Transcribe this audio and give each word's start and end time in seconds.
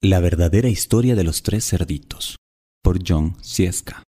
La 0.00 0.20
verdadera 0.20 0.68
historia 0.68 1.16
de 1.16 1.24
los 1.24 1.42
tres 1.42 1.68
cerditos, 1.68 2.36
por 2.84 3.00
John 3.04 3.34
Sieska. 3.42 4.04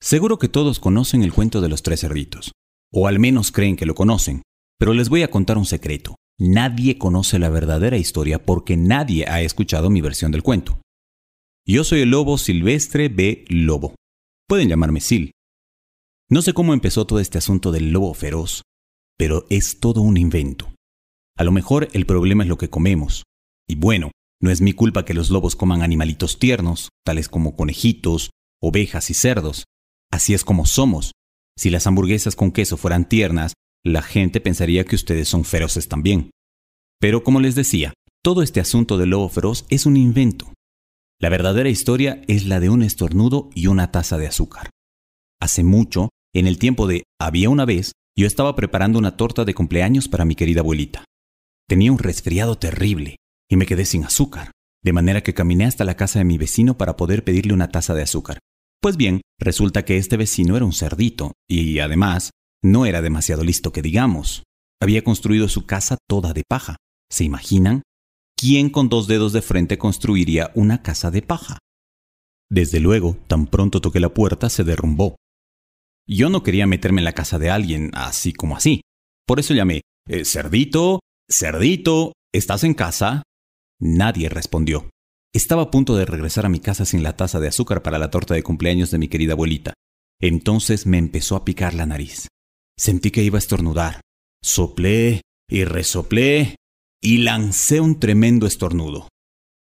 Seguro 0.00 0.38
que 0.38 0.48
todos 0.48 0.80
conocen 0.80 1.22
el 1.22 1.34
cuento 1.34 1.60
de 1.60 1.68
los 1.68 1.82
tres 1.82 2.00
cerditos, 2.00 2.52
o 2.90 3.06
al 3.06 3.18
menos 3.18 3.52
creen 3.52 3.76
que 3.76 3.84
lo 3.84 3.94
conocen, 3.94 4.40
pero 4.78 4.94
les 4.94 5.10
voy 5.10 5.24
a 5.24 5.30
contar 5.30 5.58
un 5.58 5.66
secreto. 5.66 6.16
Nadie 6.40 6.96
conoce 6.96 7.38
la 7.38 7.50
verdadera 7.50 7.98
historia 7.98 8.42
porque 8.46 8.78
nadie 8.78 9.26
ha 9.28 9.42
escuchado 9.42 9.90
mi 9.90 10.00
versión 10.00 10.32
del 10.32 10.42
cuento. 10.42 10.80
Yo 11.68 11.84
soy 11.84 12.00
el 12.00 12.10
lobo 12.10 12.38
silvestre 12.38 13.10
B. 13.10 13.44
Lobo. 13.48 13.94
Pueden 14.48 14.70
llamarme 14.70 15.02
Sil. 15.04 15.32
No 16.30 16.40
sé 16.40 16.54
cómo 16.54 16.72
empezó 16.72 17.06
todo 17.06 17.20
este 17.20 17.36
asunto 17.36 17.72
del 17.72 17.90
lobo 17.90 18.14
feroz, 18.14 18.62
pero 19.18 19.44
es 19.50 19.80
todo 19.80 20.00
un 20.00 20.16
invento. 20.16 20.72
A 21.36 21.44
lo 21.44 21.52
mejor 21.52 21.88
el 21.92 22.06
problema 22.06 22.44
es 22.44 22.48
lo 22.48 22.56
que 22.56 22.70
comemos. 22.70 23.24
Y 23.68 23.74
bueno, 23.74 24.10
no 24.42 24.50
es 24.50 24.60
mi 24.60 24.72
culpa 24.72 25.04
que 25.04 25.14
los 25.14 25.30
lobos 25.30 25.54
coman 25.54 25.82
animalitos 25.82 26.38
tiernos, 26.38 26.88
tales 27.04 27.28
como 27.28 27.54
conejitos, 27.54 28.30
ovejas 28.60 29.08
y 29.10 29.14
cerdos. 29.14 29.64
Así 30.10 30.34
es 30.34 30.44
como 30.44 30.66
somos. 30.66 31.12
Si 31.56 31.70
las 31.70 31.86
hamburguesas 31.86 32.34
con 32.34 32.50
queso 32.50 32.76
fueran 32.76 33.08
tiernas, 33.08 33.54
la 33.84 34.02
gente 34.02 34.40
pensaría 34.40 34.84
que 34.84 34.96
ustedes 34.96 35.28
son 35.28 35.44
feroces 35.44 35.88
también. 35.88 36.32
Pero 37.00 37.22
como 37.22 37.40
les 37.40 37.54
decía, 37.54 37.94
todo 38.22 38.42
este 38.42 38.60
asunto 38.60 38.98
del 38.98 39.10
lobo 39.10 39.28
feroz 39.28 39.64
es 39.70 39.86
un 39.86 39.96
invento. 39.96 40.52
La 41.20 41.28
verdadera 41.28 41.68
historia 41.68 42.22
es 42.26 42.44
la 42.46 42.58
de 42.58 42.68
un 42.68 42.82
estornudo 42.82 43.48
y 43.54 43.68
una 43.68 43.92
taza 43.92 44.18
de 44.18 44.26
azúcar. 44.26 44.70
Hace 45.40 45.62
mucho, 45.62 46.08
en 46.34 46.48
el 46.48 46.58
tiempo 46.58 46.88
de 46.88 47.04
había 47.20 47.48
una 47.48 47.64
vez, 47.64 47.92
yo 48.18 48.26
estaba 48.26 48.56
preparando 48.56 48.98
una 48.98 49.16
torta 49.16 49.44
de 49.44 49.54
cumpleaños 49.54 50.08
para 50.08 50.24
mi 50.24 50.34
querida 50.34 50.60
abuelita. 50.60 51.04
Tenía 51.68 51.92
un 51.92 51.98
resfriado 51.98 52.58
terrible 52.58 53.16
y 53.52 53.56
me 53.56 53.66
quedé 53.66 53.84
sin 53.84 54.02
azúcar, 54.02 54.50
de 54.82 54.94
manera 54.94 55.22
que 55.22 55.34
caminé 55.34 55.66
hasta 55.66 55.84
la 55.84 55.94
casa 55.94 56.18
de 56.18 56.24
mi 56.24 56.38
vecino 56.38 56.78
para 56.78 56.96
poder 56.96 57.22
pedirle 57.22 57.52
una 57.52 57.68
taza 57.68 57.92
de 57.92 58.00
azúcar. 58.00 58.38
Pues 58.80 58.96
bien, 58.96 59.20
resulta 59.38 59.84
que 59.84 59.98
este 59.98 60.16
vecino 60.16 60.56
era 60.56 60.64
un 60.64 60.72
cerdito, 60.72 61.32
y 61.46 61.78
además, 61.80 62.30
no 62.64 62.86
era 62.86 63.02
demasiado 63.02 63.44
listo 63.44 63.70
que 63.70 63.82
digamos. 63.82 64.42
Había 64.80 65.04
construido 65.04 65.48
su 65.48 65.66
casa 65.66 65.98
toda 66.08 66.32
de 66.32 66.44
paja. 66.48 66.76
¿Se 67.10 67.24
imaginan? 67.24 67.82
¿Quién 68.34 68.70
con 68.70 68.88
dos 68.88 69.06
dedos 69.06 69.34
de 69.34 69.42
frente 69.42 69.76
construiría 69.76 70.50
una 70.54 70.82
casa 70.82 71.10
de 71.10 71.20
paja? 71.20 71.58
Desde 72.50 72.80
luego, 72.80 73.18
tan 73.26 73.46
pronto 73.46 73.82
toqué 73.82 74.00
la 74.00 74.14
puerta, 74.14 74.48
se 74.48 74.64
derrumbó. 74.64 75.16
Yo 76.08 76.30
no 76.30 76.42
quería 76.42 76.66
meterme 76.66 77.02
en 77.02 77.04
la 77.04 77.12
casa 77.12 77.38
de 77.38 77.50
alguien 77.50 77.90
así 77.92 78.32
como 78.32 78.56
así. 78.56 78.80
Por 79.26 79.40
eso 79.40 79.52
llamé, 79.52 79.82
eh, 80.08 80.24
Cerdito, 80.24 81.00
Cerdito, 81.28 82.14
¿estás 82.32 82.64
en 82.64 82.72
casa? 82.72 83.24
Nadie 83.84 84.28
respondió. 84.28 84.88
Estaba 85.34 85.62
a 85.62 85.70
punto 85.72 85.96
de 85.96 86.04
regresar 86.04 86.46
a 86.46 86.48
mi 86.48 86.60
casa 86.60 86.84
sin 86.84 87.02
la 87.02 87.16
taza 87.16 87.40
de 87.40 87.48
azúcar 87.48 87.82
para 87.82 87.98
la 87.98 88.10
torta 88.10 88.32
de 88.32 88.44
cumpleaños 88.44 88.92
de 88.92 88.98
mi 88.98 89.08
querida 89.08 89.32
abuelita. 89.32 89.74
Entonces 90.20 90.86
me 90.86 90.98
empezó 90.98 91.34
a 91.34 91.44
picar 91.44 91.74
la 91.74 91.84
nariz. 91.84 92.28
Sentí 92.78 93.10
que 93.10 93.24
iba 93.24 93.38
a 93.38 93.40
estornudar. 93.40 94.00
Soplé 94.40 95.22
y 95.48 95.64
resoplé 95.64 96.54
y 97.02 97.18
lancé 97.18 97.80
un 97.80 97.98
tremendo 97.98 98.46
estornudo. 98.46 99.08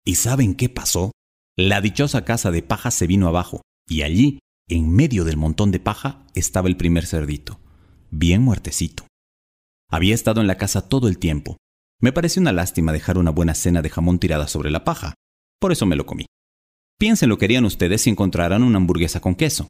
¿Y 0.03 0.15
saben 0.15 0.55
qué 0.55 0.71
pasó? 0.71 1.13
La 1.55 1.83
dichosa 1.83 2.25
casa 2.25 2.51
de 2.51 2.63
paja 2.63 2.91
se 2.91 3.07
vino 3.07 3.29
abajo 3.29 3.61
y 3.87 4.01
allí, 4.01 4.39
en 4.67 4.89
medio 4.89 5.25
del 5.25 5.37
montón 5.37 5.73
de 5.73 5.81
paja, 5.81 6.25
estaba 6.35 6.69
el 6.69 6.79
primer 6.79 7.05
cerdito, 7.05 7.61
bien 8.11 8.41
muertecito. 8.41 9.07
Había 9.91 10.15
estado 10.15 10.41
en 10.41 10.47
la 10.47 10.57
casa 10.57 10.89
todo 10.89 11.07
el 11.07 11.19
tiempo, 11.19 11.59
me 12.01 12.13
pareció 12.13 12.43
una 12.43 12.53
lástima 12.53 12.93
dejar 12.93 13.19
una 13.19 13.31
buena 13.31 13.55
cena 13.55 13.83
de 13.83 13.91
jamón 13.91 14.19
tirada 14.19 14.49
sobre 14.49 14.71
la 14.71 14.85
paja, 14.85 15.15
por 15.61 15.73
eso 15.73 15.87
me 15.87 15.97
lo 15.97 16.07
comí. 16.07 16.27
Piensen 16.99 17.29
lo 17.29 17.39
que 17.39 17.47
harían 17.47 17.65
ustedes 17.65 18.03
si 18.03 18.11
encontraran 18.11 18.63
una 18.63 18.79
hamburguesa 18.79 19.21
con 19.21 19.35
queso. 19.35 19.69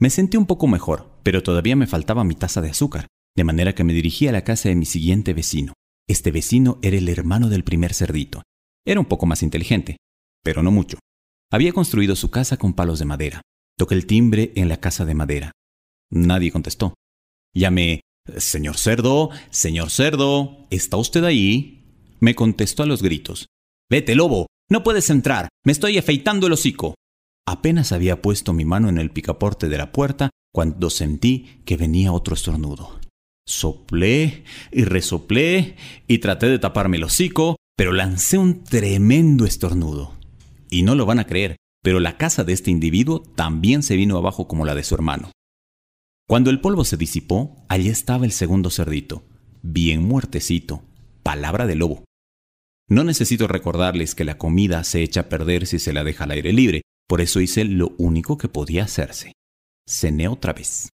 Me 0.00 0.10
sentí 0.10 0.36
un 0.36 0.46
poco 0.46 0.66
mejor, 0.66 1.18
pero 1.22 1.42
todavía 1.42 1.76
me 1.76 1.86
faltaba 1.86 2.24
mi 2.24 2.34
taza 2.34 2.60
de 2.60 2.70
azúcar, 2.70 3.06
de 3.36 3.44
manera 3.44 3.74
que 3.74 3.84
me 3.84 3.92
dirigí 3.92 4.28
a 4.28 4.32
la 4.32 4.44
casa 4.44 4.68
de 4.68 4.76
mi 4.76 4.86
siguiente 4.86 5.34
vecino. 5.34 5.74
Este 6.08 6.30
vecino 6.30 6.78
era 6.82 6.96
el 6.96 7.08
hermano 7.08 7.48
del 7.48 7.64
primer 7.64 7.94
cerdito. 7.94 8.42
Era 8.84 9.00
un 9.00 9.06
poco 9.06 9.26
más 9.26 9.42
inteligente, 9.42 9.96
pero 10.42 10.62
no 10.62 10.70
mucho. 10.70 10.98
Había 11.52 11.72
construido 11.72 12.16
su 12.16 12.30
casa 12.30 12.56
con 12.56 12.74
palos 12.74 12.98
de 12.98 13.04
madera. 13.04 13.42
Toqué 13.76 13.94
el 13.94 14.06
timbre 14.06 14.52
en 14.56 14.68
la 14.68 14.78
casa 14.78 15.04
de 15.04 15.14
madera. 15.14 15.52
Nadie 16.10 16.50
contestó. 16.50 16.94
Llamé 17.54 18.00
Señor 18.36 18.76
cerdo, 18.76 19.30
señor 19.50 19.90
cerdo, 19.90 20.66
¿está 20.70 20.96
usted 20.96 21.24
ahí? 21.24 21.84
Me 22.20 22.34
contestó 22.34 22.82
a 22.82 22.86
los 22.86 23.02
gritos. 23.02 23.46
Vete, 23.90 24.14
lobo, 24.14 24.46
no 24.70 24.82
puedes 24.82 25.10
entrar, 25.10 25.48
me 25.64 25.72
estoy 25.72 25.98
afeitando 25.98 26.46
el 26.46 26.52
hocico. 26.52 26.94
Apenas 27.46 27.92
había 27.92 28.22
puesto 28.22 28.52
mi 28.52 28.64
mano 28.64 28.88
en 28.88 28.98
el 28.98 29.10
picaporte 29.10 29.68
de 29.68 29.78
la 29.78 29.90
puerta 29.90 30.30
cuando 30.52 30.90
sentí 30.90 31.62
que 31.64 31.76
venía 31.76 32.12
otro 32.12 32.34
estornudo. 32.34 33.00
Soplé 33.46 34.44
y 34.70 34.84
resoplé 34.84 35.76
y 36.06 36.18
traté 36.18 36.46
de 36.46 36.58
taparme 36.58 36.98
el 36.98 37.04
hocico, 37.04 37.56
pero 37.76 37.92
lancé 37.92 38.38
un 38.38 38.62
tremendo 38.62 39.44
estornudo. 39.44 40.14
Y 40.70 40.82
no 40.82 40.94
lo 40.94 41.06
van 41.06 41.18
a 41.18 41.26
creer, 41.26 41.56
pero 41.82 41.98
la 41.98 42.16
casa 42.16 42.44
de 42.44 42.52
este 42.52 42.70
individuo 42.70 43.22
también 43.34 43.82
se 43.82 43.96
vino 43.96 44.16
abajo 44.16 44.46
como 44.46 44.64
la 44.64 44.74
de 44.74 44.84
su 44.84 44.94
hermano. 44.94 45.32
Cuando 46.30 46.50
el 46.50 46.60
polvo 46.60 46.84
se 46.84 46.96
disipó, 46.96 47.56
allí 47.68 47.88
estaba 47.88 48.24
el 48.24 48.30
segundo 48.30 48.70
cerdito, 48.70 49.24
bien 49.62 50.04
muertecito, 50.04 50.84
palabra 51.24 51.66
de 51.66 51.74
lobo. 51.74 52.04
No 52.88 53.02
necesito 53.02 53.48
recordarles 53.48 54.14
que 54.14 54.22
la 54.22 54.38
comida 54.38 54.84
se 54.84 55.02
echa 55.02 55.22
a 55.22 55.28
perder 55.28 55.66
si 55.66 55.80
se 55.80 55.92
la 55.92 56.04
deja 56.04 56.22
al 56.22 56.30
aire 56.30 56.52
libre, 56.52 56.82
por 57.08 57.20
eso 57.20 57.40
hice 57.40 57.64
lo 57.64 57.96
único 57.98 58.38
que 58.38 58.46
podía 58.46 58.84
hacerse. 58.84 59.32
Cené 59.88 60.28
otra 60.28 60.52
vez. 60.52 60.90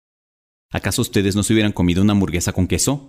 ¿Acaso 0.71 1.03
ustedes 1.03 1.35
no 1.35 1.43
se 1.43 1.53
hubieran 1.53 1.73
comido 1.73 2.01
una 2.01 2.13
hamburguesa 2.13 2.53
con 2.53 2.69
queso? 2.69 3.09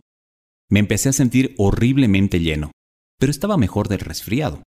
Me 0.68 0.80
empecé 0.80 1.10
a 1.10 1.14
sentir 1.14 1.54
horriblemente 1.60 2.40
lleno, 2.40 2.72
pero 3.20 3.30
estaba 3.30 3.56
mejor 3.56 3.88
del 3.88 4.00
resfriado. 4.00 4.64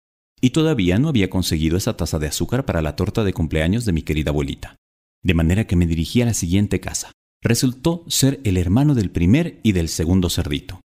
Y 0.41 0.49
todavía 0.49 0.97
no 0.97 1.07
había 1.07 1.29
conseguido 1.29 1.77
esa 1.77 1.95
taza 1.97 2.17
de 2.17 2.25
azúcar 2.25 2.65
para 2.65 2.81
la 2.81 2.95
torta 2.95 3.23
de 3.23 3.33
cumpleaños 3.33 3.85
de 3.85 3.93
mi 3.93 4.01
querida 4.01 4.31
abuelita. 4.31 4.75
De 5.21 5.35
manera 5.35 5.67
que 5.67 5.75
me 5.75 5.85
dirigí 5.85 6.23
a 6.23 6.25
la 6.25 6.33
siguiente 6.33 6.79
casa, 6.79 7.11
resultó 7.43 8.05
ser 8.07 8.39
el 8.43 8.57
hermano 8.57 8.95
del 8.95 9.11
primer 9.11 9.59
y 9.63 9.73
del 9.73 9.89
segundo 9.89 10.29
cerdito. 10.29 10.81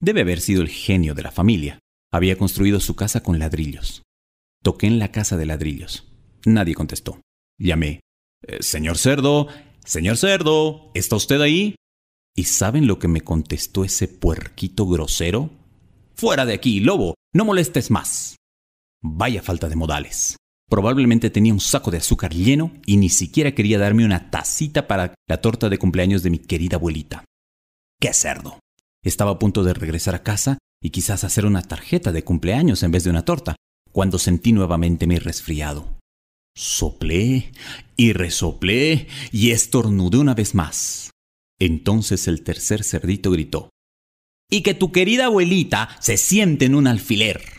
Debe 0.00 0.20
haber 0.20 0.40
sido 0.40 0.62
el 0.62 0.68
genio 0.68 1.14
de 1.14 1.22
la 1.22 1.32
familia. 1.32 1.78
Había 2.12 2.36
construido 2.36 2.78
su 2.78 2.94
casa 2.94 3.22
con 3.22 3.38
ladrillos. 3.38 4.02
Toqué 4.62 4.86
en 4.86 4.98
la 4.98 5.10
casa 5.10 5.36
de 5.36 5.46
ladrillos. 5.46 6.06
Nadie 6.44 6.74
contestó. 6.74 7.20
Llamé. 7.58 8.00
Eh, 8.46 8.58
señor 8.60 8.98
cerdo, 8.98 9.48
señor 9.84 10.16
cerdo, 10.16 10.92
¿está 10.94 11.16
usted 11.16 11.40
ahí? 11.40 11.74
¿Y 12.36 12.44
saben 12.44 12.86
lo 12.86 12.98
que 12.98 13.08
me 13.08 13.22
contestó 13.22 13.84
ese 13.84 14.06
puerquito 14.06 14.86
grosero? 14.86 15.50
Fuera 16.14 16.46
de 16.46 16.54
aquí, 16.54 16.80
lobo, 16.80 17.14
no 17.34 17.44
molestes 17.44 17.90
más. 17.90 18.36
Vaya 19.02 19.42
falta 19.42 19.68
de 19.68 19.76
modales. 19.76 20.36
Probablemente 20.68 21.30
tenía 21.30 21.54
un 21.54 21.60
saco 21.60 21.90
de 21.90 21.98
azúcar 21.98 22.34
lleno 22.34 22.72
y 22.84 22.98
ni 22.98 23.08
siquiera 23.08 23.54
quería 23.54 23.78
darme 23.78 24.04
una 24.04 24.30
tacita 24.30 24.86
para 24.86 25.14
la 25.26 25.40
torta 25.40 25.68
de 25.68 25.78
cumpleaños 25.78 26.22
de 26.22 26.30
mi 26.30 26.38
querida 26.38 26.76
abuelita. 26.76 27.24
¡Qué 28.00 28.12
cerdo! 28.12 28.58
Estaba 29.02 29.32
a 29.32 29.38
punto 29.38 29.64
de 29.64 29.74
regresar 29.74 30.14
a 30.14 30.22
casa 30.22 30.58
y 30.82 30.90
quizás 30.90 31.24
hacer 31.24 31.46
una 31.46 31.62
tarjeta 31.62 32.12
de 32.12 32.22
cumpleaños 32.22 32.82
en 32.82 32.90
vez 32.90 33.04
de 33.04 33.10
una 33.10 33.24
torta, 33.24 33.56
cuando 33.92 34.18
sentí 34.18 34.52
nuevamente 34.52 35.06
mi 35.06 35.18
resfriado. 35.18 35.98
Soplé 36.54 37.52
y 37.96 38.12
resoplé 38.12 39.08
y 39.32 39.50
estornudé 39.50 40.18
una 40.18 40.34
vez 40.34 40.54
más. 40.54 41.10
Entonces 41.58 42.28
el 42.28 42.42
tercer 42.42 42.84
cerdito 42.84 43.30
gritó, 43.30 43.70
Y 44.50 44.62
que 44.62 44.74
tu 44.74 44.92
querida 44.92 45.26
abuelita 45.26 45.96
se 46.00 46.16
siente 46.16 46.66
en 46.66 46.74
un 46.74 46.86
alfiler. 46.86 47.57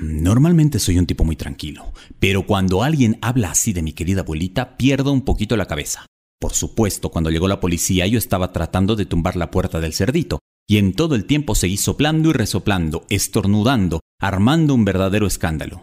Normalmente 0.00 0.78
soy 0.78 0.98
un 0.98 1.06
tipo 1.06 1.24
muy 1.24 1.36
tranquilo, 1.36 1.92
pero 2.20 2.46
cuando 2.46 2.82
alguien 2.82 3.18
habla 3.20 3.50
así 3.50 3.72
de 3.72 3.82
mi 3.82 3.92
querida 3.92 4.20
abuelita, 4.20 4.76
pierdo 4.76 5.12
un 5.12 5.22
poquito 5.22 5.56
la 5.56 5.66
cabeza. 5.66 6.06
Por 6.40 6.52
supuesto, 6.52 7.10
cuando 7.10 7.30
llegó 7.30 7.48
la 7.48 7.60
policía 7.60 8.06
yo 8.06 8.18
estaba 8.18 8.52
tratando 8.52 8.94
de 8.94 9.06
tumbar 9.06 9.34
la 9.34 9.50
puerta 9.50 9.80
del 9.80 9.92
cerdito, 9.92 10.38
y 10.68 10.78
en 10.78 10.92
todo 10.92 11.14
el 11.14 11.24
tiempo 11.24 11.54
seguí 11.54 11.76
soplando 11.78 12.30
y 12.30 12.32
resoplando, 12.32 13.06
estornudando, 13.08 14.00
armando 14.20 14.74
un 14.74 14.84
verdadero 14.84 15.26
escándalo. 15.26 15.82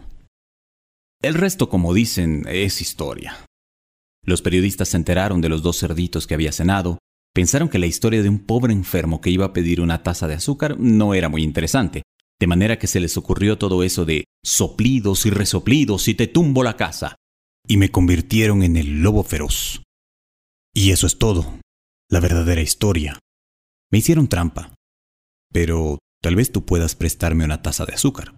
El 1.20 1.34
resto, 1.34 1.68
como 1.68 1.92
dicen, 1.92 2.46
es 2.48 2.80
historia. 2.80 3.44
Los 4.24 4.42
periodistas 4.42 4.88
se 4.88 4.96
enteraron 4.96 5.40
de 5.40 5.48
los 5.48 5.62
dos 5.62 5.78
cerditos 5.78 6.26
que 6.26 6.34
había 6.34 6.52
cenado, 6.52 6.98
pensaron 7.34 7.68
que 7.68 7.78
la 7.78 7.86
historia 7.86 8.22
de 8.22 8.28
un 8.28 8.38
pobre 8.38 8.72
enfermo 8.72 9.20
que 9.20 9.30
iba 9.30 9.46
a 9.46 9.52
pedir 9.52 9.80
una 9.80 10.02
taza 10.02 10.26
de 10.26 10.34
azúcar 10.34 10.78
no 10.78 11.14
era 11.14 11.28
muy 11.28 11.42
interesante, 11.42 12.02
de 12.40 12.46
manera 12.46 12.78
que 12.78 12.86
se 12.86 13.00
les 13.00 13.16
ocurrió 13.16 13.58
todo 13.58 13.82
eso 13.82 14.04
de 14.04 14.24
soplidos 14.44 15.26
y 15.26 15.30
resoplidos 15.30 16.08
y 16.08 16.14
te 16.14 16.26
tumbo 16.26 16.62
la 16.62 16.76
casa. 16.76 17.16
Y 17.68 17.78
me 17.78 17.90
convirtieron 17.90 18.62
en 18.62 18.76
el 18.76 19.02
lobo 19.02 19.24
feroz. 19.24 19.82
Y 20.74 20.92
eso 20.92 21.06
es 21.06 21.18
todo. 21.18 21.58
La 22.08 22.20
verdadera 22.20 22.60
historia. 22.60 23.18
Me 23.90 23.98
hicieron 23.98 24.28
trampa. 24.28 24.74
Pero 25.52 25.98
Tal 26.26 26.34
vez 26.34 26.50
tú 26.50 26.64
puedas 26.64 26.96
prestarme 26.96 27.44
una 27.44 27.62
taza 27.62 27.84
de 27.86 27.94
azúcar. 27.94 28.35